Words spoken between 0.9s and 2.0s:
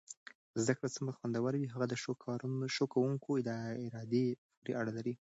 څومره خوندور وي هغه د